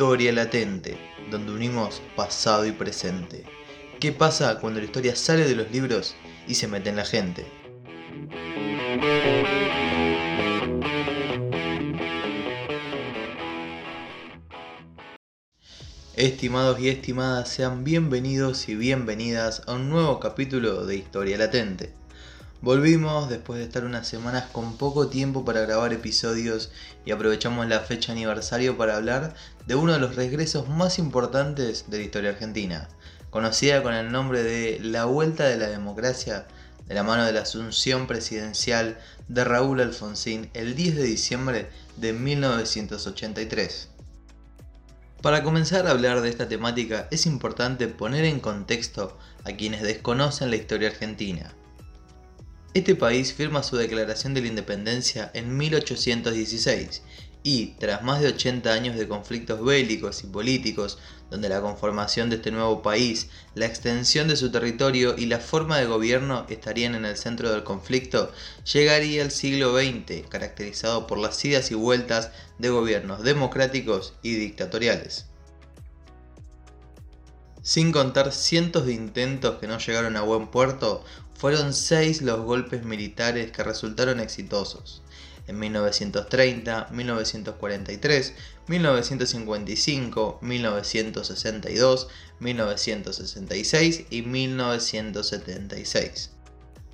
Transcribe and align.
Historia 0.00 0.32
Latente, 0.32 0.96
donde 1.30 1.52
unimos 1.52 2.00
pasado 2.16 2.64
y 2.64 2.72
presente. 2.72 3.44
¿Qué 4.00 4.12
pasa 4.12 4.58
cuando 4.58 4.80
la 4.80 4.86
historia 4.86 5.14
sale 5.14 5.46
de 5.46 5.54
los 5.54 5.70
libros 5.70 6.16
y 6.48 6.54
se 6.54 6.68
mete 6.68 6.88
en 6.88 6.96
la 6.96 7.04
gente? 7.04 7.44
Estimados 16.16 16.80
y 16.80 16.88
estimadas, 16.88 17.50
sean 17.50 17.84
bienvenidos 17.84 18.70
y 18.70 18.76
bienvenidas 18.76 19.64
a 19.66 19.74
un 19.74 19.90
nuevo 19.90 20.18
capítulo 20.18 20.86
de 20.86 20.96
Historia 20.96 21.36
Latente. 21.36 21.99
Volvimos 22.62 23.30
después 23.30 23.58
de 23.58 23.64
estar 23.64 23.86
unas 23.86 24.06
semanas 24.06 24.50
con 24.52 24.76
poco 24.76 25.08
tiempo 25.08 25.46
para 25.46 25.62
grabar 25.62 25.94
episodios 25.94 26.70
y 27.06 27.10
aprovechamos 27.10 27.66
la 27.66 27.80
fecha 27.80 28.12
aniversario 28.12 28.76
para 28.76 28.98
hablar 28.98 29.34
de 29.66 29.76
uno 29.76 29.94
de 29.94 29.98
los 29.98 30.14
regresos 30.14 30.68
más 30.68 30.98
importantes 30.98 31.86
de 31.88 31.96
la 31.96 32.04
historia 32.04 32.30
argentina, 32.30 32.90
conocida 33.30 33.82
con 33.82 33.94
el 33.94 34.12
nombre 34.12 34.42
de 34.42 34.78
La 34.82 35.06
Vuelta 35.06 35.44
de 35.44 35.56
la 35.56 35.68
Democracia, 35.68 36.46
de 36.86 36.94
la 36.94 37.02
mano 37.02 37.24
de 37.24 37.32
la 37.32 37.40
asunción 37.40 38.06
presidencial 38.06 38.98
de 39.28 39.42
Raúl 39.44 39.80
Alfonsín 39.80 40.50
el 40.52 40.74
10 40.74 40.96
de 40.96 41.04
diciembre 41.04 41.70
de 41.96 42.12
1983. 42.12 43.88
Para 45.22 45.42
comenzar 45.42 45.86
a 45.86 45.92
hablar 45.92 46.20
de 46.20 46.28
esta 46.28 46.46
temática 46.46 47.08
es 47.10 47.24
importante 47.24 47.88
poner 47.88 48.26
en 48.26 48.38
contexto 48.38 49.16
a 49.44 49.52
quienes 49.52 49.80
desconocen 49.80 50.50
la 50.50 50.56
historia 50.56 50.90
argentina. 50.90 51.54
Este 52.72 52.94
país 52.94 53.32
firma 53.32 53.64
su 53.64 53.76
declaración 53.76 54.32
de 54.32 54.42
la 54.42 54.46
independencia 54.46 55.32
en 55.34 55.56
1816 55.56 57.02
y, 57.42 57.74
tras 57.80 58.04
más 58.04 58.20
de 58.20 58.28
80 58.28 58.72
años 58.72 58.96
de 58.96 59.08
conflictos 59.08 59.64
bélicos 59.64 60.22
y 60.22 60.28
políticos, 60.28 60.98
donde 61.32 61.48
la 61.48 61.62
conformación 61.62 62.30
de 62.30 62.36
este 62.36 62.52
nuevo 62.52 62.80
país, 62.80 63.28
la 63.56 63.66
extensión 63.66 64.28
de 64.28 64.36
su 64.36 64.52
territorio 64.52 65.16
y 65.18 65.26
la 65.26 65.40
forma 65.40 65.78
de 65.78 65.86
gobierno 65.86 66.46
estarían 66.48 66.94
en 66.94 67.06
el 67.06 67.16
centro 67.16 67.50
del 67.50 67.64
conflicto, 67.64 68.30
llegaría 68.72 69.22
el 69.22 69.32
siglo 69.32 69.76
XX, 69.76 70.28
caracterizado 70.28 71.08
por 71.08 71.18
las 71.18 71.44
idas 71.44 71.72
y 71.72 71.74
vueltas 71.74 72.30
de 72.58 72.68
gobiernos 72.68 73.24
democráticos 73.24 74.14
y 74.22 74.34
dictatoriales. 74.34 75.29
Sin 77.62 77.92
contar 77.92 78.32
cientos 78.32 78.86
de 78.86 78.94
intentos 78.94 79.58
que 79.58 79.66
no 79.66 79.76
llegaron 79.78 80.16
a 80.16 80.22
buen 80.22 80.46
puerto, 80.46 81.04
fueron 81.34 81.74
seis 81.74 82.22
los 82.22 82.40
golpes 82.40 82.84
militares 82.84 83.52
que 83.52 83.62
resultaron 83.62 84.18
exitosos. 84.20 85.02
En 85.46 85.58
1930, 85.58 86.88
1943, 86.90 88.32
1955, 88.66 90.38
1962, 90.40 92.08
1966 92.38 94.04
y 94.08 94.22
1976. 94.22 96.30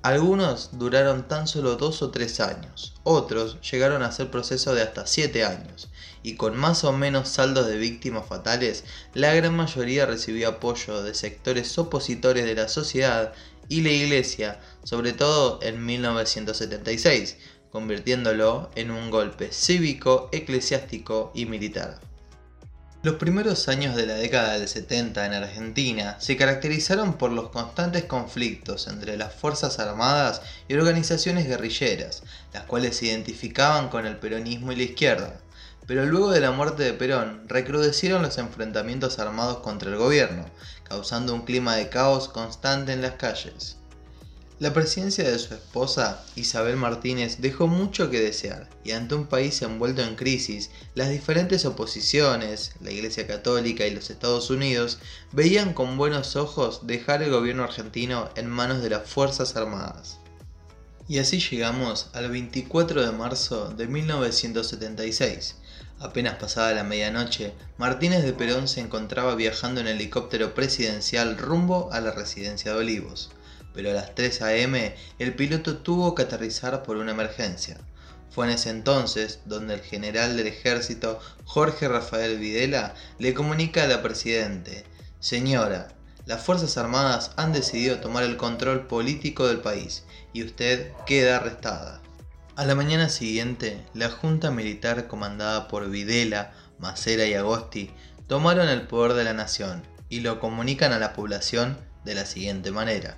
Algunos 0.07 0.69
duraron 0.79 1.27
tan 1.27 1.49
solo 1.49 1.75
dos 1.75 2.01
o 2.01 2.11
tres 2.11 2.39
años, 2.39 2.93
otros 3.03 3.59
llegaron 3.59 4.03
a 4.03 4.11
ser 4.13 4.31
procesos 4.31 4.73
de 4.73 4.81
hasta 4.81 5.05
siete 5.05 5.43
años, 5.43 5.89
y 6.23 6.37
con 6.37 6.55
más 6.55 6.85
o 6.85 6.93
menos 6.93 7.27
saldos 7.27 7.67
de 7.67 7.77
víctimas 7.77 8.25
fatales, 8.25 8.85
la 9.13 9.33
gran 9.33 9.53
mayoría 9.53 10.05
recibió 10.05 10.47
apoyo 10.47 11.03
de 11.03 11.13
sectores 11.13 11.77
opositores 11.77 12.45
de 12.45 12.55
la 12.55 12.69
sociedad 12.69 13.33
y 13.67 13.81
la 13.81 13.89
Iglesia, 13.89 14.61
sobre 14.85 15.11
todo 15.11 15.59
en 15.61 15.85
1976, 15.85 17.35
convirtiéndolo 17.69 18.71
en 18.75 18.91
un 18.91 19.11
golpe 19.11 19.51
cívico, 19.51 20.29
eclesiástico 20.31 21.33
y 21.35 21.47
militar. 21.47 22.06
Los 23.03 23.17
primeros 23.17 23.67
años 23.67 23.95
de 23.95 24.07
la 24.07 24.15
década 24.15 24.53
del 24.53 24.67
70 24.67 25.27
en 25.27 25.33
Argentina 25.33 26.17
se 26.19 26.35
caracterizaron 26.35 27.13
por 27.13 27.31
los 27.31 27.49
constantes 27.49 28.05
conflictos 28.05 28.87
entre 28.87 29.17
las 29.17 29.35
Fuerzas 29.35 29.77
Armadas 29.77 30.41
y 30.67 30.73
organizaciones 30.73 31.47
guerrilleras, 31.47 32.23
las 32.53 32.63
cuales 32.63 32.97
se 32.97 33.05
identificaban 33.05 33.89
con 33.89 34.07
el 34.07 34.17
peronismo 34.17 34.71
y 34.71 34.77
la 34.77 34.83
izquierda. 34.83 35.39
Pero 35.85 36.07
luego 36.07 36.31
de 36.31 36.41
la 36.41 36.51
muerte 36.51 36.83
de 36.83 36.93
Perón, 36.93 37.43
recrudecieron 37.47 38.23
los 38.23 38.39
enfrentamientos 38.39 39.19
armados 39.19 39.59
contra 39.59 39.91
el 39.91 39.97
gobierno, 39.97 40.45
causando 40.83 41.35
un 41.35 41.45
clima 41.45 41.75
de 41.75 41.89
caos 41.89 42.27
constante 42.27 42.93
en 42.93 43.03
las 43.03 43.13
calles. 43.13 43.76
La 44.59 44.73
presidencia 44.73 45.29
de 45.29 45.37
su 45.37 45.53
esposa, 45.53 46.25
Isabel 46.35 46.77
Martínez, 46.77 47.37
dejó 47.41 47.67
mucho 47.67 48.09
que 48.09 48.19
desear, 48.19 48.67
y 48.83 48.91
ante 48.91 49.13
un 49.13 49.27
país 49.27 49.61
envuelto 49.61 50.01
en 50.01 50.15
crisis, 50.15 50.71
las 50.95 51.09
diferentes 51.09 51.63
oposiciones, 51.65 52.71
la 52.81 52.89
Iglesia 52.89 53.27
Católica 53.27 53.85
y 53.85 53.93
los 53.93 54.09
Estados 54.09 54.49
Unidos, 54.49 54.97
veían 55.31 55.73
con 55.73 55.95
buenos 55.95 56.35
ojos 56.35 56.87
dejar 56.87 57.21
el 57.21 57.29
gobierno 57.29 57.63
argentino 57.63 58.31
en 58.35 58.49
manos 58.49 58.81
de 58.81 58.89
las 58.89 59.07
Fuerzas 59.07 59.55
Armadas. 59.55 60.17
Y 61.07 61.19
así 61.19 61.39
llegamos 61.39 62.09
al 62.13 62.31
24 62.31 63.05
de 63.05 63.11
marzo 63.11 63.69
de 63.69 63.87
1976, 63.87 65.55
Apenas 65.99 66.35
pasada 66.35 66.73
la 66.73 66.83
medianoche, 66.83 67.53
Martínez 67.77 68.23
de 68.23 68.31
Perón 68.31 68.67
se 68.67 68.81
encontraba 68.81 69.33
viajando 69.33 69.81
en 69.81 69.87
helicóptero 69.87 70.53
presidencial 70.53 71.39
rumbo 71.39 71.89
a 71.91 71.99
la 72.01 72.11
residencia 72.11 72.71
de 72.71 72.77
Olivos, 72.77 73.31
pero 73.77 73.91
a 73.91 73.93
las 73.93 74.15
3 74.15 74.41
a.m. 74.41 74.95
el 75.19 75.35
piloto 75.35 75.77
tuvo 75.77 76.15
que 76.15 76.23
aterrizar 76.23 76.81
por 76.81 76.97
una 76.97 77.11
emergencia. 77.11 77.77
Fue 78.31 78.47
en 78.47 78.53
ese 78.53 78.71
entonces 78.71 79.41
donde 79.45 79.75
el 79.75 79.81
general 79.81 80.35
del 80.35 80.47
ejército, 80.47 81.19
Jorge 81.45 81.87
Rafael 81.87 82.39
Videla, 82.39 82.95
le 83.19 83.35
comunica 83.35 83.83
a 83.83 83.87
la 83.87 84.01
presidente, 84.01 84.83
Señora, 85.19 85.89
las 86.25 86.41
Fuerzas 86.41 86.75
Armadas 86.79 87.33
han 87.35 87.53
decidido 87.53 87.99
tomar 87.99 88.23
el 88.23 88.35
control 88.35 88.87
político 88.87 89.45
del 89.45 89.59
país 89.59 90.05
y 90.33 90.43
usted 90.43 90.91
queda 91.05 91.37
arrestada. 91.37 92.01
A 92.55 92.65
la 92.65 92.73
mañana 92.73 93.09
siguiente, 93.09 93.85
la 93.93 94.09
junta 94.09 94.49
militar 94.49 95.07
comandada 95.07 95.67
por 95.67 95.87
Videla, 95.87 96.51
Macera 96.79 97.27
y 97.27 97.35
Agosti 97.35 97.91
tomaron 98.25 98.69
el 98.69 98.87
poder 98.87 99.13
de 99.13 99.23
la 99.23 99.33
nación 99.33 99.83
y 100.09 100.21
lo 100.21 100.39
comunican 100.39 100.93
a 100.93 100.99
la 100.99 101.13
población 101.13 101.77
de 102.05 102.15
la 102.15 102.25
siguiente 102.25 102.71
manera. 102.71 103.17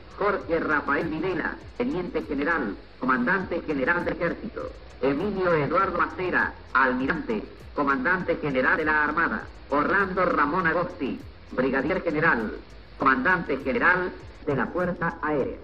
Jorge 0.21 0.59
Rafael 0.59 1.07
Videla, 1.09 1.57
Teniente 1.77 2.21
General, 2.21 2.75
Comandante 2.99 3.59
General 3.65 4.05
del 4.05 4.13
Ejército. 4.13 4.71
Emilio 5.01 5.51
Eduardo 5.55 5.97
Macera, 5.97 6.53
Almirante, 6.73 7.43
Comandante 7.73 8.35
General 8.35 8.77
de 8.77 8.85
la 8.85 9.03
Armada. 9.03 9.47
Orlando 9.71 10.23
Ramón 10.25 10.67
Agosti, 10.67 11.19
Brigadier 11.53 12.03
General, 12.03 12.55
Comandante 12.99 13.57
General 13.63 14.11
de 14.45 14.55
la 14.55 14.67
Fuerza 14.67 15.17
Aérea. 15.23 15.57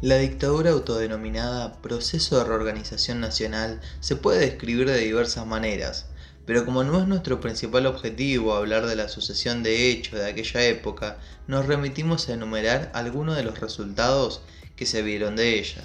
La 0.00 0.16
dictadura 0.16 0.70
autodenominada 0.70 1.74
Proceso 1.82 2.38
de 2.38 2.44
Reorganización 2.44 3.20
Nacional 3.20 3.82
se 4.00 4.16
puede 4.16 4.40
describir 4.40 4.86
de 4.86 4.96
diversas 4.96 5.46
maneras, 5.46 6.08
pero 6.46 6.64
como 6.64 6.84
no 6.84 7.00
es 7.00 7.06
nuestro 7.06 7.40
principal 7.40 7.86
objetivo 7.86 8.54
hablar 8.54 8.86
de 8.86 8.96
la 8.96 9.08
sucesión 9.08 9.62
de 9.62 9.90
hechos 9.90 10.18
de 10.18 10.28
aquella 10.28 10.62
época, 10.66 11.18
nos 11.46 11.66
remitimos 11.66 12.28
a 12.28 12.34
enumerar 12.34 12.90
algunos 12.94 13.36
de 13.36 13.44
los 13.44 13.60
resultados 13.60 14.42
que 14.76 14.86
se 14.86 15.02
vieron 15.02 15.36
de 15.36 15.58
ella. 15.58 15.84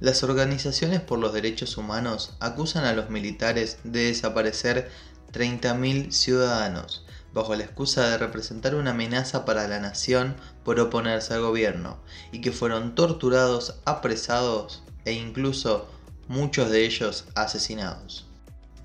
Las 0.00 0.22
organizaciones 0.22 1.00
por 1.00 1.18
los 1.18 1.32
derechos 1.32 1.76
humanos 1.76 2.34
acusan 2.40 2.84
a 2.84 2.94
los 2.94 3.10
militares 3.10 3.78
de 3.84 4.04
desaparecer 4.04 4.90
30.000 5.32 6.10
ciudadanos, 6.10 7.04
bajo 7.32 7.54
la 7.54 7.64
excusa 7.64 8.08
de 8.08 8.18
representar 8.18 8.74
una 8.74 8.90
amenaza 8.92 9.44
para 9.44 9.68
la 9.68 9.78
nación 9.78 10.34
por 10.64 10.80
oponerse 10.80 11.34
al 11.34 11.42
gobierno, 11.42 11.98
y 12.32 12.40
que 12.40 12.50
fueron 12.50 12.94
torturados, 12.94 13.76
apresados 13.84 14.82
e 15.04 15.12
incluso 15.12 15.86
muchos 16.28 16.70
de 16.70 16.86
ellos 16.86 17.26
asesinados. 17.34 18.29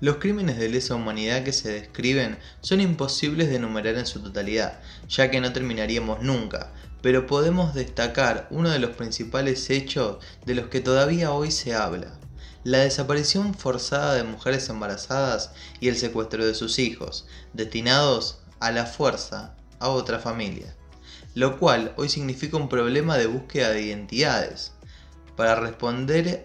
Los 0.00 0.16
crímenes 0.16 0.58
de 0.58 0.68
lesa 0.68 0.94
humanidad 0.94 1.42
que 1.42 1.54
se 1.54 1.72
describen 1.72 2.38
son 2.60 2.82
imposibles 2.82 3.48
de 3.48 3.56
enumerar 3.56 3.94
en 3.94 4.04
su 4.04 4.22
totalidad, 4.22 4.78
ya 5.08 5.30
que 5.30 5.40
no 5.40 5.54
terminaríamos 5.54 6.22
nunca, 6.22 6.70
pero 7.00 7.26
podemos 7.26 7.72
destacar 7.72 8.46
uno 8.50 8.68
de 8.68 8.78
los 8.78 8.90
principales 8.90 9.70
hechos 9.70 10.18
de 10.44 10.54
los 10.54 10.66
que 10.66 10.80
todavía 10.80 11.32
hoy 11.32 11.50
se 11.50 11.74
habla, 11.74 12.12
la 12.62 12.78
desaparición 12.78 13.54
forzada 13.54 14.14
de 14.14 14.24
mujeres 14.24 14.68
embarazadas 14.68 15.52
y 15.80 15.88
el 15.88 15.96
secuestro 15.96 16.44
de 16.44 16.54
sus 16.54 16.78
hijos, 16.78 17.26
destinados 17.54 18.40
a 18.60 18.72
la 18.72 18.84
fuerza 18.84 19.54
a 19.78 19.88
otra 19.88 20.18
familia, 20.18 20.74
lo 21.34 21.58
cual 21.58 21.94
hoy 21.96 22.10
significa 22.10 22.58
un 22.58 22.68
problema 22.68 23.16
de 23.16 23.28
búsqueda 23.28 23.70
de 23.70 23.82
identidades. 23.82 24.72
Para 25.36 25.54
responder 25.54 26.44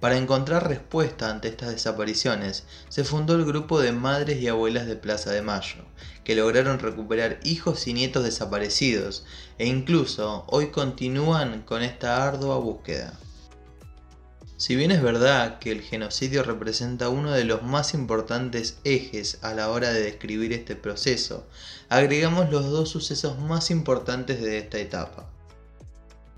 para 0.00 0.18
encontrar 0.18 0.68
respuesta 0.68 1.30
ante 1.30 1.48
estas 1.48 1.70
desapariciones, 1.70 2.64
se 2.88 3.04
fundó 3.04 3.34
el 3.34 3.44
grupo 3.44 3.80
de 3.80 3.92
madres 3.92 4.42
y 4.42 4.48
abuelas 4.48 4.86
de 4.86 4.96
Plaza 4.96 5.30
de 5.32 5.42
Mayo, 5.42 5.84
que 6.22 6.36
lograron 6.36 6.78
recuperar 6.78 7.40
hijos 7.44 7.86
y 7.86 7.94
nietos 7.94 8.24
desaparecidos, 8.24 9.24
e 9.58 9.66
incluso 9.66 10.44
hoy 10.48 10.68
continúan 10.68 11.62
con 11.62 11.82
esta 11.82 12.26
ardua 12.26 12.58
búsqueda. 12.58 13.18
Si 14.58 14.74
bien 14.74 14.90
es 14.90 15.02
verdad 15.02 15.58
que 15.58 15.70
el 15.70 15.82
genocidio 15.82 16.42
representa 16.42 17.10
uno 17.10 17.30
de 17.32 17.44
los 17.44 17.62
más 17.62 17.92
importantes 17.92 18.78
ejes 18.84 19.38
a 19.42 19.52
la 19.52 19.68
hora 19.68 19.92
de 19.92 20.00
describir 20.00 20.54
este 20.54 20.76
proceso, 20.76 21.46
agregamos 21.90 22.50
los 22.50 22.64
dos 22.70 22.88
sucesos 22.88 23.38
más 23.38 23.70
importantes 23.70 24.40
de 24.40 24.56
esta 24.58 24.78
etapa. 24.78 25.30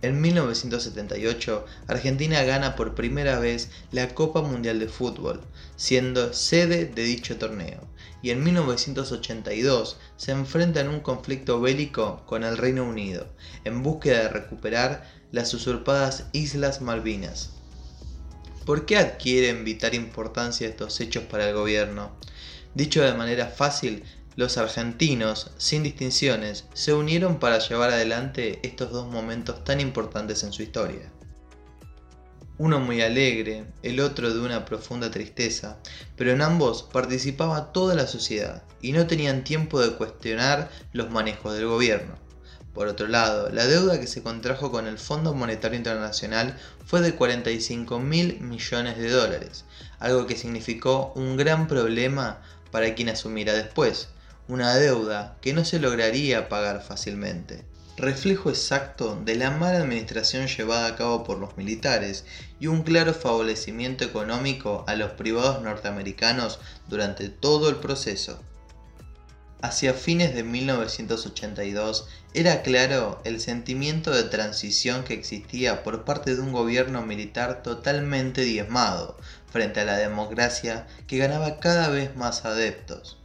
En 0.00 0.20
1978, 0.20 1.66
Argentina 1.88 2.44
gana 2.44 2.76
por 2.76 2.94
primera 2.94 3.40
vez 3.40 3.70
la 3.90 4.14
Copa 4.14 4.42
Mundial 4.42 4.78
de 4.78 4.86
Fútbol, 4.86 5.40
siendo 5.74 6.32
sede 6.32 6.86
de 6.86 7.02
dicho 7.02 7.36
torneo, 7.36 7.80
y 8.22 8.30
en 8.30 8.44
1982 8.44 9.96
se 10.16 10.30
enfrenta 10.30 10.80
en 10.80 10.88
un 10.88 11.00
conflicto 11.00 11.60
bélico 11.60 12.22
con 12.26 12.44
el 12.44 12.56
Reino 12.56 12.84
Unido, 12.84 13.26
en 13.64 13.82
búsqueda 13.82 14.22
de 14.22 14.28
recuperar 14.28 15.04
las 15.32 15.52
usurpadas 15.52 16.26
Islas 16.32 16.80
Malvinas. 16.80 17.50
¿Por 18.64 18.86
qué 18.86 18.98
adquieren 18.98 19.64
vital 19.64 19.94
importancia 19.94 20.68
estos 20.68 21.00
hechos 21.00 21.24
para 21.24 21.48
el 21.48 21.54
gobierno? 21.54 22.12
Dicho 22.74 23.02
de 23.02 23.14
manera 23.14 23.46
fácil, 23.46 24.04
los 24.38 24.56
argentinos, 24.56 25.50
sin 25.58 25.82
distinciones, 25.82 26.66
se 26.72 26.94
unieron 26.94 27.40
para 27.40 27.58
llevar 27.58 27.90
adelante 27.90 28.60
estos 28.62 28.92
dos 28.92 29.08
momentos 29.08 29.64
tan 29.64 29.80
importantes 29.80 30.44
en 30.44 30.52
su 30.52 30.62
historia. 30.62 31.10
Uno 32.56 32.78
muy 32.78 33.02
alegre, 33.02 33.64
el 33.82 33.98
otro 33.98 34.32
de 34.32 34.38
una 34.38 34.64
profunda 34.64 35.10
tristeza, 35.10 35.78
pero 36.16 36.30
en 36.30 36.40
ambos 36.40 36.84
participaba 36.84 37.72
toda 37.72 37.96
la 37.96 38.06
sociedad 38.06 38.62
y 38.80 38.92
no 38.92 39.08
tenían 39.08 39.42
tiempo 39.42 39.80
de 39.80 39.96
cuestionar 39.96 40.70
los 40.92 41.10
manejos 41.10 41.54
del 41.54 41.66
gobierno. 41.66 42.14
Por 42.74 42.86
otro 42.86 43.08
lado, 43.08 43.50
la 43.50 43.66
deuda 43.66 43.98
que 43.98 44.06
se 44.06 44.22
contrajo 44.22 44.70
con 44.70 44.86
el 44.86 44.98
Fondo 44.98 45.34
Monetario 45.34 45.76
Internacional 45.76 46.56
fue 46.86 47.00
de 47.00 47.16
45 47.16 47.98
mil 47.98 48.38
millones 48.38 48.98
de 48.98 49.10
dólares, 49.10 49.64
algo 49.98 50.28
que 50.28 50.36
significó 50.36 51.12
un 51.16 51.36
gran 51.36 51.66
problema 51.66 52.40
para 52.70 52.94
quien 52.94 53.08
asumirá 53.08 53.54
después, 53.54 54.10
una 54.48 54.74
deuda 54.76 55.36
que 55.42 55.52
no 55.52 55.64
se 55.64 55.78
lograría 55.78 56.48
pagar 56.48 56.82
fácilmente. 56.82 57.64
Reflejo 57.98 58.48
exacto 58.48 59.20
de 59.24 59.34
la 59.34 59.50
mala 59.50 59.78
administración 59.78 60.46
llevada 60.46 60.86
a 60.86 60.96
cabo 60.96 61.22
por 61.22 61.38
los 61.38 61.56
militares 61.56 62.24
y 62.58 62.68
un 62.68 62.82
claro 62.82 63.12
favorecimiento 63.12 64.04
económico 64.04 64.84
a 64.86 64.94
los 64.94 65.10
privados 65.12 65.62
norteamericanos 65.62 66.60
durante 66.88 67.28
todo 67.28 67.68
el 67.68 67.76
proceso. 67.76 68.40
Hacia 69.60 69.92
fines 69.92 70.34
de 70.34 70.44
1982 70.44 72.06
era 72.32 72.62
claro 72.62 73.20
el 73.24 73.40
sentimiento 73.40 74.12
de 74.12 74.22
transición 74.22 75.02
que 75.02 75.14
existía 75.14 75.82
por 75.82 76.04
parte 76.04 76.36
de 76.36 76.40
un 76.40 76.52
gobierno 76.52 77.04
militar 77.04 77.62
totalmente 77.64 78.42
diezmado 78.42 79.16
frente 79.50 79.80
a 79.80 79.84
la 79.84 79.96
democracia 79.96 80.86
que 81.08 81.18
ganaba 81.18 81.58
cada 81.58 81.88
vez 81.88 82.14
más 82.14 82.44
adeptos. 82.44 83.17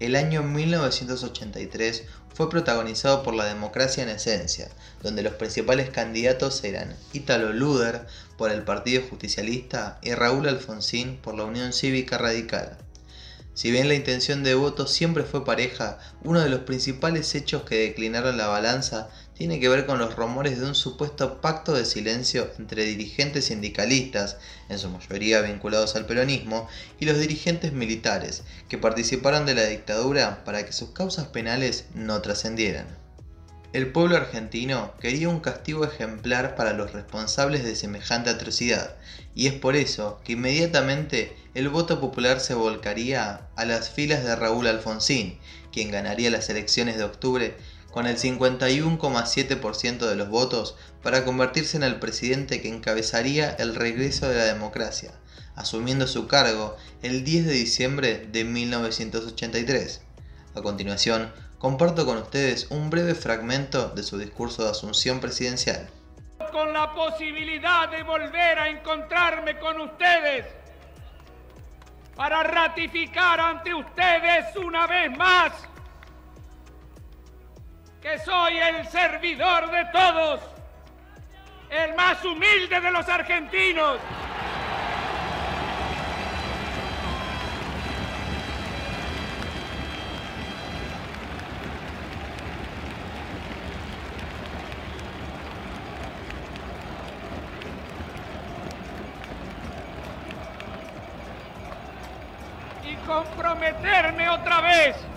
El 0.00 0.16
año 0.16 0.42
1983 0.42 2.04
fue 2.34 2.48
protagonizado 2.48 3.22
por 3.22 3.34
la 3.34 3.44
democracia 3.44 4.02
en 4.02 4.08
esencia, 4.08 4.70
donde 5.02 5.22
los 5.22 5.34
principales 5.34 5.90
candidatos 5.90 6.64
eran 6.64 6.96
Ítalo 7.12 7.52
Luder 7.52 8.06
por 8.38 8.50
el 8.50 8.62
Partido 8.62 9.02
Justicialista 9.10 9.98
y 10.00 10.14
Raúl 10.14 10.48
Alfonsín 10.48 11.18
por 11.18 11.34
la 11.34 11.44
Unión 11.44 11.74
Cívica 11.74 12.16
Radical. 12.16 12.78
Si 13.52 13.70
bien 13.70 13.88
la 13.88 13.94
intención 13.94 14.42
de 14.42 14.54
voto 14.54 14.86
siempre 14.86 15.22
fue 15.24 15.44
pareja, 15.44 15.98
uno 16.22 16.40
de 16.40 16.48
los 16.48 16.60
principales 16.60 17.34
hechos 17.34 17.64
que 17.64 17.88
declinaron 17.88 18.38
la 18.38 18.46
balanza 18.46 19.10
tiene 19.40 19.58
que 19.58 19.70
ver 19.70 19.86
con 19.86 19.98
los 19.98 20.16
rumores 20.16 20.60
de 20.60 20.66
un 20.66 20.74
supuesto 20.74 21.40
pacto 21.40 21.72
de 21.72 21.86
silencio 21.86 22.50
entre 22.58 22.84
dirigentes 22.84 23.46
sindicalistas, 23.46 24.36
en 24.68 24.78
su 24.78 24.90
mayoría 24.90 25.40
vinculados 25.40 25.96
al 25.96 26.04
peronismo, 26.04 26.68
y 26.98 27.06
los 27.06 27.18
dirigentes 27.18 27.72
militares, 27.72 28.42
que 28.68 28.76
participaron 28.76 29.46
de 29.46 29.54
la 29.54 29.64
dictadura 29.64 30.44
para 30.44 30.66
que 30.66 30.74
sus 30.74 30.90
causas 30.90 31.28
penales 31.28 31.86
no 31.94 32.20
trascendieran. 32.20 32.86
El 33.72 33.92
pueblo 33.92 34.18
argentino 34.18 34.92
quería 35.00 35.30
un 35.30 35.40
castigo 35.40 35.86
ejemplar 35.86 36.54
para 36.54 36.74
los 36.74 36.92
responsables 36.92 37.64
de 37.64 37.76
semejante 37.76 38.28
atrocidad, 38.28 38.96
y 39.34 39.46
es 39.46 39.54
por 39.54 39.74
eso 39.74 40.20
que 40.22 40.32
inmediatamente 40.32 41.34
el 41.54 41.70
voto 41.70 41.98
popular 41.98 42.40
se 42.40 42.52
volcaría 42.52 43.48
a 43.56 43.64
las 43.64 43.88
filas 43.88 44.22
de 44.22 44.36
Raúl 44.36 44.66
Alfonsín, 44.66 45.38
quien 45.72 45.90
ganaría 45.90 46.30
las 46.30 46.50
elecciones 46.50 46.98
de 46.98 47.04
octubre 47.04 47.56
con 47.90 48.06
el 48.06 48.16
51,7% 48.16 49.98
de 49.98 50.16
los 50.16 50.28
votos 50.28 50.76
para 51.02 51.24
convertirse 51.24 51.76
en 51.76 51.82
el 51.82 51.98
presidente 51.98 52.60
que 52.60 52.68
encabezaría 52.68 53.50
el 53.50 53.74
regreso 53.74 54.28
de 54.28 54.36
la 54.36 54.44
democracia, 54.44 55.12
asumiendo 55.56 56.06
su 56.06 56.26
cargo 56.26 56.76
el 57.02 57.24
10 57.24 57.46
de 57.46 57.52
diciembre 57.52 58.26
de 58.30 58.44
1983. 58.44 60.02
A 60.54 60.62
continuación, 60.62 61.32
comparto 61.58 62.06
con 62.06 62.18
ustedes 62.18 62.68
un 62.70 62.90
breve 62.90 63.14
fragmento 63.14 63.88
de 63.90 64.02
su 64.02 64.18
discurso 64.18 64.64
de 64.64 64.70
asunción 64.70 65.20
presidencial. 65.20 65.88
Con 66.52 66.72
la 66.72 66.92
posibilidad 66.94 67.88
de 67.90 68.02
volver 68.02 68.58
a 68.58 68.68
encontrarme 68.68 69.58
con 69.58 69.80
ustedes 69.80 70.46
para 72.16 72.42
ratificar 72.42 73.40
ante 73.40 73.72
ustedes 73.74 74.56
una 74.56 74.86
vez 74.86 75.16
más 75.16 75.52
que 78.00 78.18
soy 78.20 78.58
el 78.58 78.86
servidor 78.88 79.70
de 79.70 79.84
todos, 79.86 80.40
el 81.68 81.94
más 81.94 82.24
humilde 82.24 82.80
de 82.80 82.90
los 82.90 83.06
argentinos. 83.08 83.98
Y 102.82 102.96
comprometerme 103.06 104.30
otra 104.30 104.60
vez 104.62 105.09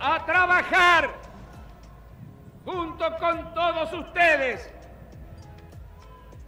a 0.00 0.24
trabajar 0.24 1.10
junto 2.64 3.16
con 3.16 3.54
todos 3.54 3.92
ustedes 3.92 4.70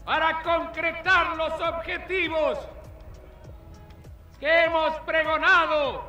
para 0.05 0.43
concretar 0.43 1.37
los 1.37 1.53
objetivos 1.61 2.59
que 4.39 4.65
hemos 4.65 4.95
pregonado 5.01 6.09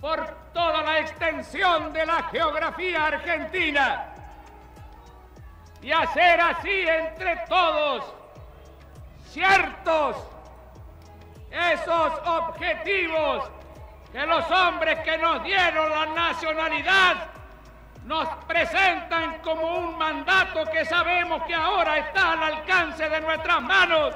por 0.00 0.26
toda 0.52 0.82
la 0.82 0.98
extensión 1.00 1.92
de 1.92 2.04
la 2.04 2.22
geografía 2.24 3.06
argentina. 3.06 4.08
Y 5.80 5.92
hacer 5.92 6.40
así 6.40 6.86
entre 6.88 7.36
todos 7.48 8.04
ciertos 9.28 10.16
esos 11.50 12.12
objetivos 12.26 13.50
que 14.12 14.26
los 14.26 14.50
hombres 14.50 14.98
que 15.00 15.16
nos 15.16 15.42
dieron 15.42 15.90
la 15.90 16.06
nacionalidad 16.06 17.28
nos 18.04 18.28
presentan 18.46 19.38
como 19.38 19.78
un 19.78 19.96
mandato 19.96 20.66
que 20.70 20.84
sabemos 20.84 21.42
que 21.44 21.54
ahora 21.54 21.98
está 21.98 22.32
al 22.32 22.42
alcance 22.42 23.08
de 23.08 23.20
nuestras 23.22 23.62
manos. 23.62 24.14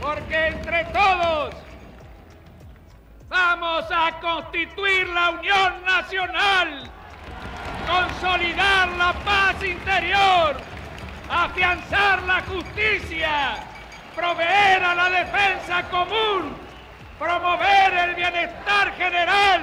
Porque 0.00 0.46
entre 0.46 0.84
todos 0.86 1.54
vamos 3.28 3.84
a 3.90 4.20
constituir 4.20 5.08
la 5.08 5.30
Unión 5.30 5.84
Nacional 5.84 6.90
consolidar 8.20 8.88
la 8.96 9.12
paz 9.24 9.62
interior, 9.62 10.56
afianzar 11.30 12.22
la 12.22 12.42
justicia, 12.42 13.56
proveer 14.14 14.82
a 14.82 14.94
la 14.94 15.10
defensa 15.10 15.82
común, 15.88 16.56
promover 17.18 17.92
el 18.08 18.14
bienestar 18.16 18.92
general 18.96 19.62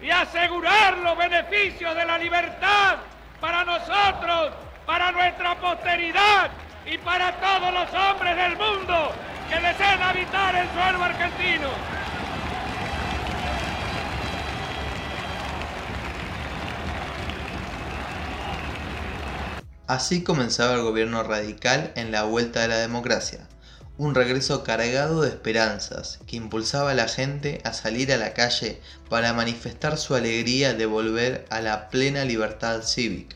y 0.00 0.10
asegurar 0.10 0.96
los 0.98 1.16
beneficios 1.16 1.94
de 1.94 2.04
la 2.06 2.16
libertad 2.16 2.96
para 3.38 3.64
nosotros, 3.64 4.52
para 4.86 5.12
nuestra 5.12 5.54
posteridad 5.56 6.50
y 6.86 6.96
para 6.98 7.32
todos 7.32 7.72
los 7.72 7.92
hombres 7.92 8.36
del 8.36 8.56
mundo 8.56 9.12
que 9.50 9.60
deseen 9.60 10.02
habitar 10.02 10.54
el 10.54 10.68
suelo 10.70 11.04
argentino. 11.04 11.68
Así 19.90 20.22
comenzaba 20.22 20.74
el 20.74 20.82
gobierno 20.82 21.24
radical 21.24 21.90
en 21.96 22.12
la 22.12 22.22
vuelta 22.22 22.60
de 22.60 22.68
la 22.68 22.78
democracia, 22.78 23.48
un 23.98 24.14
regreso 24.14 24.62
cargado 24.62 25.22
de 25.22 25.30
esperanzas 25.30 26.20
que 26.28 26.36
impulsaba 26.36 26.92
a 26.92 26.94
la 26.94 27.08
gente 27.08 27.60
a 27.64 27.72
salir 27.72 28.12
a 28.12 28.16
la 28.16 28.32
calle 28.32 28.80
para 29.08 29.32
manifestar 29.32 29.98
su 29.98 30.14
alegría 30.14 30.74
de 30.74 30.86
volver 30.86 31.44
a 31.50 31.60
la 31.60 31.88
plena 31.88 32.24
libertad 32.24 32.82
cívica. 32.84 33.34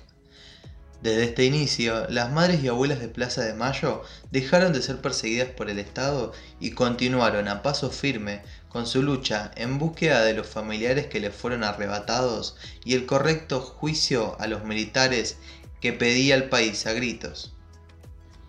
Desde 1.02 1.24
este 1.24 1.44
inicio, 1.44 2.06
las 2.08 2.30
madres 2.30 2.62
y 2.62 2.68
abuelas 2.68 3.00
de 3.00 3.08
Plaza 3.08 3.42
de 3.42 3.54
Mayo 3.54 4.04
dejaron 4.30 4.72
de 4.72 4.80
ser 4.80 5.00
perseguidas 5.00 5.48
por 5.48 5.68
el 5.68 5.80
Estado 5.80 6.32
y 6.60 6.70
continuaron 6.70 7.48
a 7.48 7.62
paso 7.62 7.90
firme 7.90 8.42
con 8.68 8.86
su 8.86 9.02
lucha 9.02 9.50
en 9.56 9.80
búsqueda 9.80 10.22
de 10.22 10.34
los 10.34 10.46
familiares 10.46 11.06
que 11.06 11.18
les 11.18 11.34
fueron 11.34 11.64
arrebatados 11.64 12.56
y 12.84 12.94
el 12.94 13.06
correcto 13.06 13.60
juicio 13.60 14.36
a 14.38 14.46
los 14.46 14.64
militares 14.64 15.36
que 15.84 15.92
pedía 15.92 16.34
el 16.34 16.48
país 16.48 16.86
a 16.86 16.94
gritos. 16.94 17.52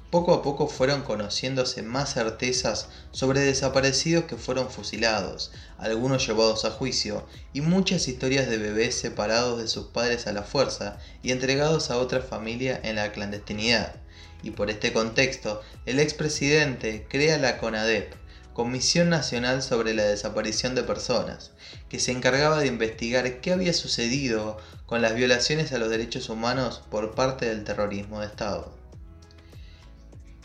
Poco 0.09 0.33
a 0.33 0.41
poco 0.41 0.69
fueron 0.69 1.01
conociéndose 1.01 1.81
más 1.81 2.13
certezas 2.13 2.87
sobre 3.11 3.41
desaparecidos 3.41 4.23
que 4.23 4.37
fueron 4.37 4.69
fusilados, 4.69 5.51
algunos 5.77 6.25
llevados 6.25 6.63
a 6.63 6.71
juicio, 6.71 7.27
y 7.51 7.59
muchas 7.59 8.07
historias 8.07 8.47
de 8.47 8.57
bebés 8.57 8.95
separados 8.95 9.61
de 9.61 9.67
sus 9.67 9.87
padres 9.87 10.27
a 10.27 10.31
la 10.31 10.43
fuerza 10.43 10.97
y 11.23 11.33
entregados 11.33 11.91
a 11.91 11.97
otra 11.97 12.21
familia 12.21 12.79
en 12.81 12.95
la 12.95 13.11
clandestinidad. 13.11 13.97
Y 14.41 14.51
por 14.51 14.69
este 14.69 14.93
contexto, 14.93 15.61
el 15.85 15.99
expresidente 15.99 17.05
crea 17.09 17.37
la 17.37 17.57
CONADEP, 17.57 18.13
Comisión 18.53 19.09
Nacional 19.09 19.61
sobre 19.61 19.93
la 19.93 20.05
Desaparición 20.05 20.73
de 20.75 20.83
Personas, 20.83 21.51
que 21.89 21.99
se 21.99 22.13
encargaba 22.13 22.61
de 22.61 22.67
investigar 22.67 23.41
qué 23.41 23.51
había 23.51 23.73
sucedido 23.73 24.55
con 24.85 25.01
las 25.01 25.15
violaciones 25.15 25.71
a 25.71 25.77
los 25.77 25.89
derechos 25.89 26.29
humanos 26.29 26.81
por 26.89 27.15
parte 27.15 27.47
del 27.47 27.63
terrorismo 27.63 28.19
de 28.19 28.27
Estado. 28.27 28.71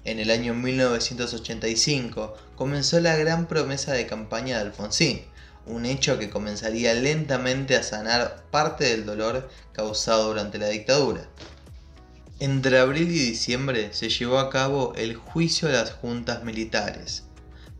En 0.04 0.18
el 0.18 0.30
año 0.30 0.54
1985 0.54 2.35
comenzó 2.56 3.00
la 3.00 3.16
gran 3.16 3.47
promesa 3.47 3.92
de 3.92 4.06
campaña 4.06 4.56
de 4.56 4.62
Alfonsín, 4.62 5.23
un 5.66 5.85
hecho 5.85 6.18
que 6.18 6.30
comenzaría 6.30 6.94
lentamente 6.94 7.76
a 7.76 7.82
sanar 7.82 8.44
parte 8.50 8.85
del 8.85 9.04
dolor 9.04 9.50
causado 9.73 10.28
durante 10.28 10.59
la 10.59 10.68
dictadura. 10.68 11.28
Entre 12.38 12.78
abril 12.78 13.11
y 13.11 13.18
diciembre 13.18 13.92
se 13.92 14.09
llevó 14.09 14.38
a 14.38 14.49
cabo 14.49 14.94
el 14.97 15.16
juicio 15.16 15.68
a 15.68 15.73
las 15.73 15.92
juntas 15.92 16.42
militares, 16.44 17.25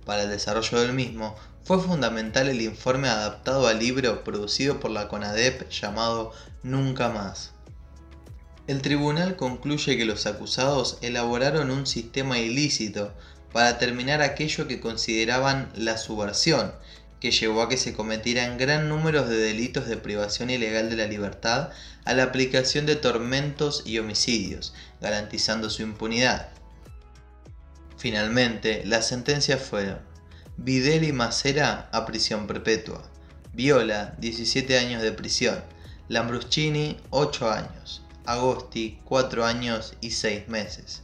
para 0.05 0.25
el 0.25 0.31
desarrollo 0.31 0.81
del 0.81 0.93
mismo, 0.93 1.37
fue 1.65 1.81
fundamental 1.81 2.49
el 2.49 2.61
informe 2.63 3.09
adaptado 3.09 3.69
al 3.69 3.79
libro 3.79 4.25
producido 4.25 4.81
por 4.81 4.91
la 4.91 5.09
CONADEP 5.09 5.71
llamado 5.71 6.33
Nunca 6.63 7.09
más. 7.09 7.53
El 8.67 8.83
tribunal 8.83 9.37
concluye 9.37 9.97
que 9.97 10.05
los 10.05 10.27
acusados 10.27 10.99
elaboraron 11.01 11.71
un 11.71 11.87
sistema 11.87 12.39
ilícito 12.39 13.13
para 13.53 13.79
terminar 13.79 14.23
aquello 14.23 14.69
que 14.69 14.81
consideraban 14.81 15.73
la 15.75 15.97
subversión, 15.97 16.73
que 17.19 17.31
llevó 17.31 17.63
a 17.63 17.69
que 17.69 17.77
se 17.77 17.95
cometieran 17.95 18.59
gran 18.59 18.89
número 18.89 19.27
de 19.27 19.37
delitos 19.37 19.87
de 19.87 19.97
privación 19.97 20.51
ilegal 20.51 20.89
de 20.89 20.97
la 20.97 21.07
libertad 21.07 21.71
a 22.05 22.15
la 22.15 22.25
aplicación 22.25 22.87
de 22.87 22.97
tormentos 22.97 23.83
y 23.85 23.99
homicidios, 23.99 24.75
garantizando 25.01 25.69
su 25.69 25.83
impunidad. 25.83 26.49
Finalmente, 27.99 28.83
las 28.87 29.09
sentencias 29.09 29.63
fueron 29.63 29.99
Videl 30.57 31.05
y 31.05 31.13
Macera 31.13 31.89
a 31.93 32.07
prisión 32.07 32.47
perpetua, 32.47 33.03
Viola 33.53 34.15
17 34.19 34.79
años 34.79 35.03
de 35.03 35.13
prisión, 35.13 35.63
Lambruschini 36.11 36.97
8 37.11 37.53
años, 37.53 38.03
Agosti 38.27 38.99
4 39.05 39.45
años 39.45 39.95
y 40.01 40.11
6 40.11 40.49
meses. 40.49 41.03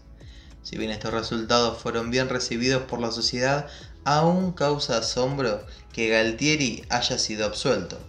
Si 0.64 0.76
bien 0.76 0.90
estos 0.90 1.14
resultados 1.14 1.80
fueron 1.80 2.10
bien 2.10 2.28
recibidos 2.28 2.82
por 2.82 3.00
la 3.00 3.12
sociedad, 3.12 3.68
aún 4.04 4.50
causa 4.50 4.98
asombro 4.98 5.64
que 5.92 6.08
Galtieri 6.08 6.84
haya 6.88 7.18
sido 7.18 7.46
absuelto. 7.46 8.00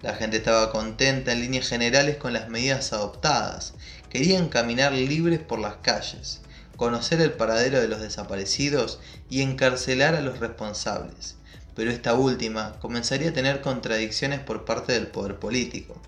La 0.00 0.14
gente 0.14 0.38
estaba 0.38 0.72
contenta 0.72 1.32
en 1.32 1.42
líneas 1.42 1.68
generales 1.68 2.16
con 2.16 2.32
las 2.32 2.48
medidas 2.48 2.94
adoptadas, 2.94 3.74
querían 4.08 4.48
caminar 4.48 4.92
libres 4.92 5.40
por 5.40 5.58
las 5.58 5.76
calles, 5.82 6.40
conocer 6.78 7.20
el 7.20 7.32
paradero 7.32 7.78
de 7.78 7.88
los 7.88 8.00
desaparecidos 8.00 9.00
y 9.28 9.42
encarcelar 9.42 10.14
a 10.14 10.22
los 10.22 10.38
responsables, 10.38 11.36
pero 11.74 11.90
esta 11.90 12.14
última 12.14 12.78
comenzaría 12.80 13.30
a 13.30 13.32
tener 13.32 13.60
contradicciones 13.60 14.40
por 14.40 14.64
parte 14.64 14.92
del 14.92 15.06
poder 15.06 15.38
político. 15.38 16.00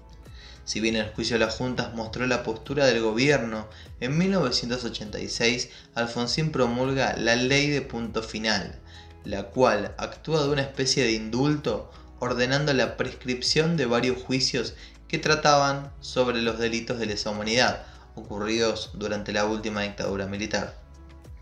Si 0.65 0.81
bien 0.81 0.97
el 0.97 1.11
juicio 1.11 1.35
de 1.39 1.45
las 1.45 1.57
juntas 1.57 1.95
mostró 1.95 2.27
la 2.27 2.43
postura 2.43 2.87
del 2.87 3.03
gobierno, 3.03 3.69
en 4.01 4.17
1986 4.17 5.71
Alfonsín 5.95 6.53
promulga 6.53 7.17
la 7.17 7.35
ley 7.35 7.69
de 7.69 7.83
punto 7.83 8.23
final, 8.23 8.79
la 9.25 9.45
cual 9.45 9.95
actúa 9.99 10.45
de 10.45 10.51
una 10.51 10.63
especie 10.63 11.05
de 11.05 11.13
indulto 11.13 11.91
ordenando 12.21 12.73
la 12.73 12.97
prescripción 12.97 13.77
de 13.77 13.87
varios 13.87 14.23
juicios 14.23 14.75
que 15.09 15.19
trataban 15.19 15.93
sobre 16.01 16.41
los 16.41 16.59
delitos 16.59 16.99
de 16.99 17.07
lesa 17.07 17.31
humanidad, 17.31 17.85
ocurridos 18.15 18.91
durante 18.95 19.33
la 19.33 19.45
última 19.45 19.83
dictadura 19.83 20.27
militar. 20.27 20.81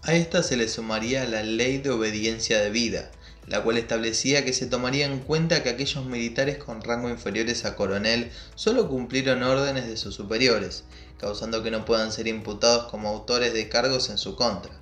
A 0.02 0.14
esta 0.14 0.42
se 0.42 0.56
le 0.56 0.66
sumaría 0.66 1.26
la 1.26 1.42
Ley 1.42 1.78
de 1.78 1.90
Obediencia 1.90 2.58
de 2.60 2.70
Vida, 2.70 3.10
la 3.46 3.62
cual 3.62 3.78
establecía 3.78 4.44
que 4.44 4.52
se 4.52 4.66
tomaría 4.66 5.06
en 5.06 5.20
cuenta 5.20 5.62
que 5.62 5.70
aquellos 5.70 6.04
militares 6.04 6.58
con 6.58 6.82
rango 6.82 7.08
inferiores 7.08 7.64
a 7.64 7.76
coronel 7.76 8.30
solo 8.54 8.88
cumplieron 8.88 9.42
órdenes 9.42 9.86
de 9.86 9.96
sus 9.96 10.14
superiores, 10.14 10.84
causando 11.18 11.62
que 11.62 11.70
no 11.70 11.84
puedan 11.84 12.12
ser 12.12 12.28
imputados 12.28 12.90
como 12.90 13.08
autores 13.08 13.52
de 13.52 13.68
cargos 13.68 14.10
en 14.10 14.18
su 14.18 14.36
contra. 14.36 14.72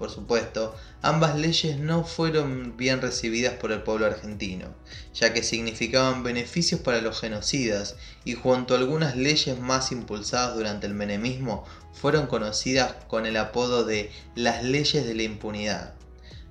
Por 0.00 0.10
supuesto, 0.10 0.74
ambas 1.02 1.38
leyes 1.38 1.78
no 1.78 2.04
fueron 2.04 2.78
bien 2.78 3.02
recibidas 3.02 3.52
por 3.54 3.70
el 3.70 3.82
pueblo 3.82 4.06
argentino, 4.06 4.74
ya 5.12 5.34
que 5.34 5.42
significaban 5.42 6.22
beneficios 6.22 6.80
para 6.80 7.02
los 7.02 7.20
genocidas 7.20 7.96
y 8.24 8.32
junto 8.32 8.72
a 8.72 8.78
algunas 8.78 9.16
leyes 9.16 9.58
más 9.58 9.92
impulsadas 9.92 10.56
durante 10.56 10.86
el 10.86 10.94
menemismo 10.94 11.66
fueron 11.92 12.28
conocidas 12.28 12.94
con 13.08 13.26
el 13.26 13.36
apodo 13.36 13.84
de 13.84 14.10
las 14.34 14.64
leyes 14.64 15.04
de 15.04 15.14
la 15.14 15.22
impunidad. 15.24 15.99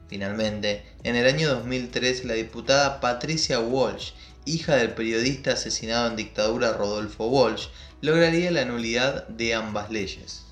Finalmente, 0.09 0.83
en 1.03 1.15
el 1.15 1.27
año 1.27 1.49
2003 1.49 2.25
la 2.25 2.33
diputada 2.33 2.99
Patricia 2.99 3.59
Walsh, 3.59 4.13
hija 4.45 4.75
del 4.75 4.95
periodista 4.95 5.53
asesinado 5.53 6.07
en 6.07 6.15
dictadura 6.15 6.73
Rodolfo 6.73 7.27
Walsh, 7.27 7.67
lograría 8.01 8.49
la 8.49 8.65
nulidad 8.65 9.27
de 9.27 9.53
ambas 9.53 9.91
leyes. 9.91 10.45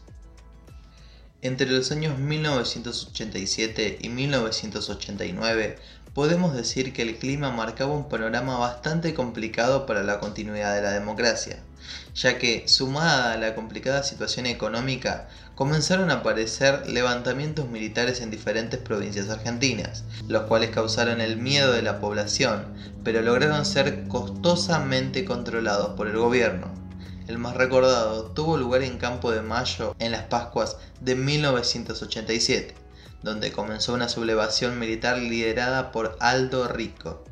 Entre 1.42 1.70
los 1.72 1.92
años 1.92 2.20
1987 2.20 3.98
y 4.02 4.10
1989 4.10 5.78
podemos 6.18 6.56
decir 6.56 6.94
que 6.94 7.04
el 7.04 7.20
clima 7.20 7.52
marcaba 7.52 7.94
un 7.94 8.10
panorama 8.10 8.58
bastante 8.58 9.14
complicado 9.14 9.86
para 9.86 10.02
la 10.02 10.20
continuidad 10.20 10.74
de 10.74 10.82
la 10.82 10.90
democracia, 10.90 11.60
ya 12.16 12.40
que, 12.40 12.68
sumada 12.68 13.34
a 13.34 13.38
la 13.38 13.54
complicada 13.54 14.02
situación 14.02 14.48
económica, 14.48 15.28
comenzaron 15.54 16.10
a 16.10 16.16
aparecer 16.16 16.90
levantamientos 16.90 17.70
militares 17.70 18.20
en 18.22 18.32
diferentes 18.32 18.80
provincias 18.80 19.30
argentinas, 19.30 20.06
los 20.28 20.46
cuales 20.46 20.72
causaron 20.72 21.22
el 21.22 21.38
miedo 21.38 21.72
de 21.72 21.84
la 21.84 22.00
población, 22.00 22.66
pero 23.04 23.22
lograron 23.22 23.64
ser 23.64 24.08
costosamente 24.08 25.24
controlados 25.24 25.90
por 25.90 26.08
el 26.08 26.18
gobierno. 26.18 26.74
El 27.28 27.38
más 27.38 27.56
recordado, 27.56 28.32
tuvo 28.32 28.58
lugar 28.58 28.82
en 28.82 28.98
Campo 28.98 29.30
de 29.30 29.44
Mayo 29.44 29.96
en 30.00 30.14
las 30.14 30.24
Pascuas 30.24 30.78
de 31.00 31.14
1987, 31.14 32.87
donde 33.24 33.52
comenzó 33.52 33.94
una 33.94 34.10
sublevación 34.10 34.80
militar 34.80 35.18
liderada 35.18 35.92
por 35.92 36.18
Aldo 36.20 36.68
Rico. 36.68 37.24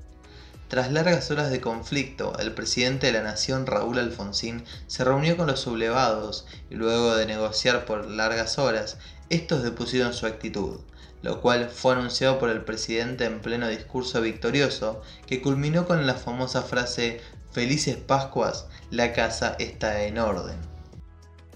Tras 0.68 0.92
largas 0.92 1.30
horas 1.30 1.52
de 1.52 1.62
conflicto, 1.62 2.38
el 2.40 2.52
presidente 2.52 3.08
de 3.08 3.14
la 3.14 3.22
nación, 3.22 3.68
Raúl 3.68 4.00
Alfonsín, 4.00 4.66
se 4.88 5.04
reunió 5.04 5.38
con 5.38 5.46
los 5.48 5.60
sublevados 5.60 6.48
y 6.72 6.76
luego 6.76 7.16
de 7.16 7.28
negociar 7.28 7.86
por 7.86 8.10
largas 8.10 8.58
horas, 8.58 8.98
estos 9.30 9.64
depusieron 9.64 10.14
su 10.14 10.26
actitud, 10.26 10.80
lo 11.22 11.40
cual 11.40 11.70
fue 11.70 11.94
anunciado 11.94 12.40
por 12.40 12.50
el 12.50 12.64
presidente 12.64 13.26
en 13.26 13.42
pleno 13.42 13.68
discurso 13.68 14.22
victorioso, 14.22 15.04
que 15.28 15.42
culminó 15.42 15.86
con 15.86 16.08
la 16.08 16.16
famosa 16.16 16.64
frase 16.64 17.22
Felices 17.52 17.96
Pascuas, 17.96 18.66
la 18.90 19.14
casa 19.14 19.56
está 19.60 20.04
en 20.04 20.18
orden. 20.18 20.75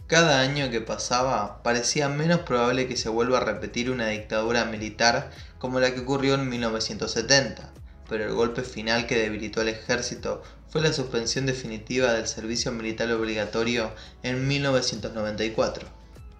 Cada 0.09 0.39
año 0.39 0.71
que 0.71 0.81
pasaba 0.81 1.61
parecía 1.61 2.09
menos 2.09 2.39
probable 2.39 2.87
que 2.87 2.97
se 2.97 3.09
vuelva 3.09 3.37
a 3.37 3.45
repetir 3.45 3.91
una 3.91 4.07
dictadura 4.07 4.65
militar 4.65 5.29
como 5.59 5.79
la 5.79 5.93
que 5.93 5.99
ocurrió 5.99 6.33
en 6.33 6.49
1970, 6.49 7.71
pero 8.09 8.23
el 8.23 8.33
golpe 8.33 8.63
final 8.63 9.05
que 9.05 9.19
debilitó 9.19 9.61
al 9.61 9.67
ejército 9.67 10.41
fue 10.67 10.81
la 10.81 10.93
suspensión 10.93 11.45
definitiva 11.45 12.11
del 12.11 12.25
servicio 12.25 12.71
militar 12.71 13.11
obligatorio 13.11 13.91
en 14.23 14.47
1994. 14.47 15.87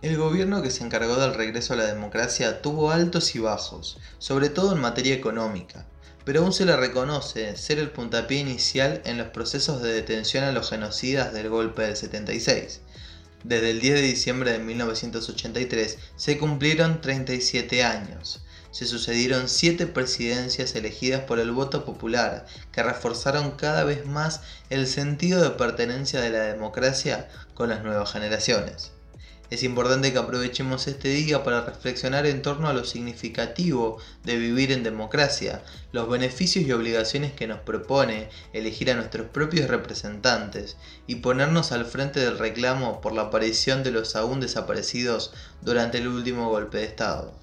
El 0.02 0.18
gobierno 0.18 0.64
que 0.64 0.72
se 0.72 0.84
encargó 0.84 1.18
del 1.18 1.36
regreso 1.36 1.74
a 1.74 1.78
la 1.78 1.86
democracia 1.86 2.64
tuvo 2.64 2.90
altos 2.90 3.36
y 3.36 3.40
bajos, 3.40 4.00
sobre 4.18 4.50
todo 4.50 4.74
en 4.74 4.82
materia 4.82 5.14
económica, 5.14 5.86
pero 6.26 6.42
aún 6.42 6.54
se 6.54 6.66
le 6.66 6.76
reconoce 6.76 7.56
ser 7.56 7.78
el 7.78 7.92
puntapié 7.92 8.40
inicial 8.40 9.04
en 9.06 9.20
los 9.20 9.28
procesos 9.28 9.84
de 9.84 9.94
detención 9.94 10.44
a 10.44 10.52
los 10.52 10.72
genocidas 10.72 11.34
del 11.34 11.50
golpe 11.50 11.84
del 11.84 11.96
76. 11.96 12.82
Desde 13.44 13.72
el 13.72 13.80
10 13.80 13.96
de 13.96 14.02
diciembre 14.02 14.52
de 14.52 14.60
1983 14.60 15.98
se 16.18 16.38
cumplieron 16.38 17.00
37 17.00 17.84
años. 17.84 18.44
Se 18.72 18.86
sucedieron 18.86 19.50
siete 19.50 19.88
presidencias 19.88 20.76
elegidas 20.76 21.22
por 21.22 21.40
el 21.40 21.52
voto 21.52 21.86
popular 21.86 22.46
que 22.72 22.84
reforzaron 22.84 23.52
cada 23.52 23.84
vez 23.84 24.06
más 24.06 24.42
el 24.70 24.88
sentido 24.88 25.42
de 25.42 25.52
pertenencia 25.52 26.22
de 26.22 26.30
la 26.30 26.40
democracia 26.40 27.30
con 27.56 27.70
las 27.70 27.84
nuevas 27.84 28.12
generaciones. 28.12 28.92
Es 29.50 29.64
importante 29.64 30.12
que 30.14 30.20
aprovechemos 30.20 30.88
este 30.88 31.10
día 31.10 31.44
para 31.44 31.66
reflexionar 31.66 32.28
en 32.28 32.44
torno 32.44 32.70
a 32.70 32.74
lo 32.74 32.84
significativo 32.84 33.98
de 34.24 34.38
vivir 34.38 34.72
en 34.72 34.84
democracia, 34.84 35.64
los 35.92 36.08
beneficios 36.08 36.66
y 36.66 36.72
obligaciones 36.72 37.34
que 37.34 37.48
nos 37.48 37.60
propone 37.60 38.30
elegir 38.54 38.92
a 38.92 38.96
nuestros 38.96 39.28
propios 39.30 39.68
representantes 39.68 40.78
y 41.08 41.16
ponernos 41.16 41.72
al 41.72 41.86
frente 41.86 42.20
del 42.20 42.38
reclamo 42.38 43.02
por 43.02 43.14
la 43.14 43.24
aparición 43.24 43.82
de 43.82 43.92
los 43.92 44.16
aún 44.16 44.40
desaparecidos 44.40 45.34
durante 45.62 45.98
el 45.98 46.08
último 46.08 46.50
golpe 46.50 46.78
de 46.78 46.86
Estado. 46.86 47.34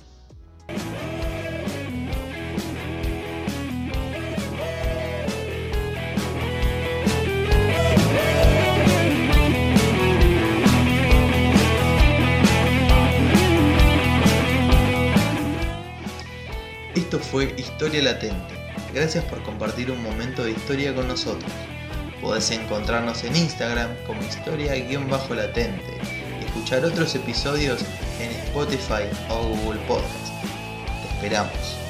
Fue 17.30 17.54
Historia 17.56 18.02
Latente. 18.02 18.54
Gracias 18.92 19.25
por 19.25 19.42
compartir 19.42 19.90
un 19.90 20.02
momento 20.02 20.45
de 20.45 20.52
historia 20.52 20.95
con 20.95 21.09
nosotros. 21.09 21.50
Podés 22.21 22.50
encontrarnos 22.50 23.23
en 23.25 23.37
Instagram 23.37 23.90
como 24.06 24.23
historia-latente 24.23 25.99
y 26.40 26.45
escuchar 26.45 26.85
otros 26.85 27.14
episodios 27.14 27.85
en 28.21 28.30
Spotify 28.47 29.04
o 29.28 29.49
Google 29.49 29.80
Podcast. 29.87 30.28
Te 31.02 31.14
esperamos. 31.14 31.86